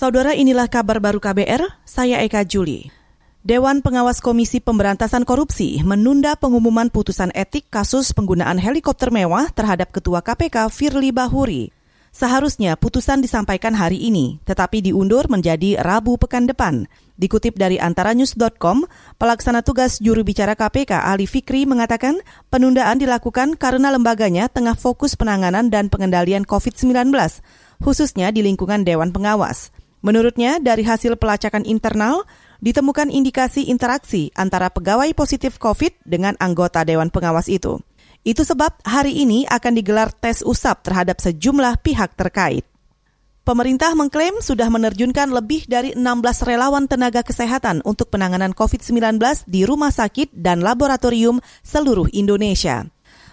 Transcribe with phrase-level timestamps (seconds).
[0.00, 2.88] Saudara inilah kabar baru KBR, saya Eka Juli.
[3.44, 10.24] Dewan Pengawas Komisi Pemberantasan Korupsi menunda pengumuman putusan etik kasus penggunaan helikopter mewah terhadap Ketua
[10.24, 11.68] KPK Firly Bahuri.
[12.16, 16.88] Seharusnya putusan disampaikan hari ini, tetapi diundur menjadi Rabu pekan depan.
[17.20, 18.88] Dikutip dari antaranews.com,
[19.20, 25.68] pelaksana tugas juru bicara KPK Ali Fikri mengatakan penundaan dilakukan karena lembaganya tengah fokus penanganan
[25.68, 27.12] dan pengendalian COVID-19,
[27.84, 29.68] khususnya di lingkungan Dewan Pengawas.
[30.00, 32.24] Menurutnya, dari hasil pelacakan internal,
[32.64, 37.80] ditemukan indikasi interaksi antara pegawai positif COVID dengan anggota Dewan Pengawas itu.
[38.20, 42.68] Itu sebab hari ini akan digelar tes usap terhadap sejumlah pihak terkait.
[43.40, 49.16] Pemerintah mengklaim sudah menerjunkan lebih dari 16 relawan tenaga kesehatan untuk penanganan COVID-19
[49.48, 52.84] di rumah sakit dan laboratorium seluruh Indonesia.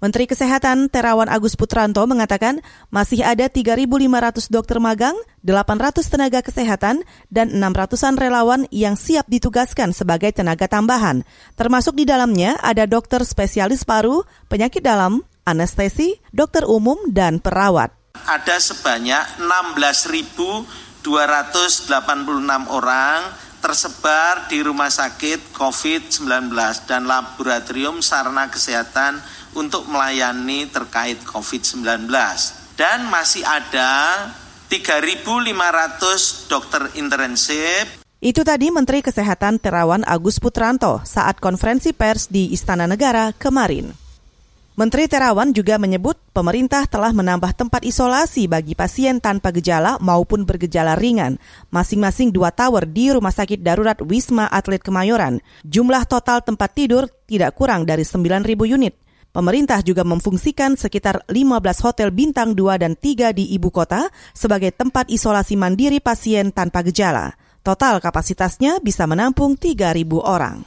[0.00, 5.12] Menteri Kesehatan Terawan Agus Putranto mengatakan masih ada 3.500 dokter magang,
[5.44, 11.20] 800 tenaga kesehatan, dan 600-an relawan yang siap ditugaskan sebagai tenaga tambahan.
[11.52, 17.92] Termasuk di dalamnya ada dokter spesialis paru, penyakit dalam, anestesi, dokter umum, dan perawat.
[18.24, 21.04] Ada sebanyak 16.286
[22.72, 26.50] orang tersebar di rumah sakit COVID-19
[26.88, 29.20] dan laboratorium sarana kesehatan
[29.54, 32.08] untuk melayani terkait COVID-19.
[32.74, 34.32] Dan masih ada
[34.72, 42.84] 3.500 dokter intensif itu tadi Menteri Kesehatan Terawan Agus Putranto saat konferensi pers di Istana
[42.84, 44.09] Negara kemarin.
[44.80, 50.96] Menteri Terawan juga menyebut pemerintah telah menambah tempat isolasi bagi pasien tanpa gejala maupun bergejala
[50.96, 51.36] ringan,
[51.68, 55.44] masing-masing dua tower di Rumah Sakit Darurat Wisma Atlet Kemayoran.
[55.68, 58.40] Jumlah total tempat tidur tidak kurang dari 9.000
[58.72, 58.96] unit.
[59.36, 65.12] Pemerintah juga memfungsikan sekitar 15 hotel bintang 2 dan 3 di ibu kota sebagai tempat
[65.12, 67.36] isolasi mandiri pasien tanpa gejala.
[67.60, 70.64] Total kapasitasnya bisa menampung 3.000 orang.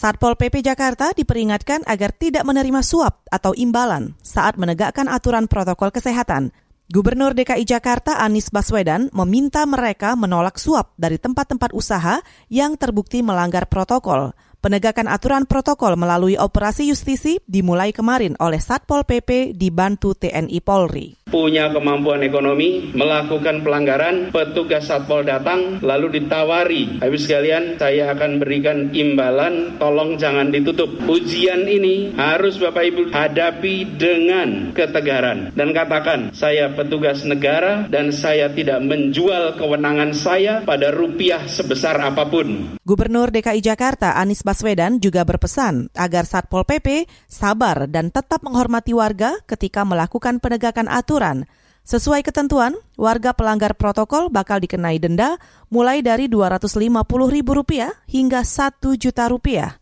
[0.00, 6.56] Satpol PP Jakarta diperingatkan agar tidak menerima suap atau imbalan saat menegakkan aturan protokol kesehatan.
[6.88, 13.68] Gubernur DKI Jakarta Anies Baswedan meminta mereka menolak suap dari tempat-tempat usaha yang terbukti melanggar
[13.68, 14.32] protokol.
[14.60, 21.16] Penegakan aturan protokol melalui operasi justisi dimulai kemarin oleh Satpol PP dibantu TNI Polri.
[21.32, 27.00] Punya kemampuan ekonomi, melakukan pelanggaran, petugas Satpol datang, lalu ditawari.
[27.00, 30.92] Habis sekalian, saya akan berikan imbalan, tolong jangan ditutup.
[31.08, 35.56] Ujian ini harus Bapak Ibu hadapi dengan ketegaran.
[35.56, 42.28] Dan katakan, saya petugas negara dan saya tidak menjual kewenangan saya pada rupiah sebesar apa
[42.28, 42.76] pun.
[42.84, 49.38] Gubernur DKI Jakarta Anies Baswedan juga berpesan agar Satpol PP sabar dan tetap menghormati warga
[49.46, 51.46] ketika melakukan penegakan aturan.
[51.86, 55.38] Sesuai ketentuan, warga pelanggar protokol bakal dikenai denda
[55.70, 59.78] mulai dari Rp250.000 hingga Rp1 juta rupiah.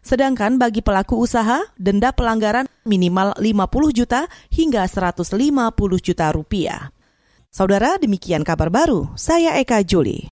[0.00, 5.28] Sedangkan bagi pelaku usaha, denda pelanggaran minimal 50 juta hingga 150
[6.00, 6.88] juta rupiah.
[7.52, 9.12] Saudara, demikian kabar baru.
[9.12, 10.24] Saya Eka Juli.